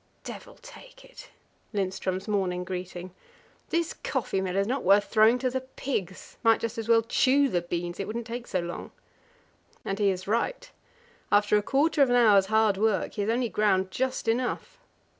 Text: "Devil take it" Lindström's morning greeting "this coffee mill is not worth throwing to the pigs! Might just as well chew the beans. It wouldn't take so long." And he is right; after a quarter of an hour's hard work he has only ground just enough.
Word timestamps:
"Devil 0.23 0.55
take 0.63 1.05
it" 1.05 1.29
Lindström's 1.75 2.27
morning 2.27 2.63
greeting 2.63 3.13
"this 3.69 3.93
coffee 3.93 4.41
mill 4.41 4.55
is 4.55 4.65
not 4.65 4.83
worth 4.83 5.03
throwing 5.03 5.37
to 5.37 5.51
the 5.51 5.61
pigs! 5.61 6.37
Might 6.41 6.59
just 6.59 6.79
as 6.79 6.89
well 6.89 7.03
chew 7.03 7.49
the 7.49 7.61
beans. 7.61 7.99
It 7.99 8.07
wouldn't 8.07 8.25
take 8.25 8.47
so 8.47 8.61
long." 8.61 8.89
And 9.85 9.99
he 9.99 10.09
is 10.09 10.27
right; 10.27 10.71
after 11.31 11.55
a 11.55 11.61
quarter 11.61 12.01
of 12.01 12.09
an 12.09 12.15
hour's 12.15 12.47
hard 12.47 12.77
work 12.77 13.13
he 13.13 13.21
has 13.21 13.29
only 13.29 13.47
ground 13.47 13.91
just 13.91 14.27
enough. 14.27 14.79